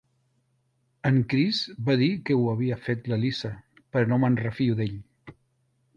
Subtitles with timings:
[1.09, 3.55] En Chris va dir que ho havia fet la Lisa,
[3.95, 4.99] però no me'n refio d'ell.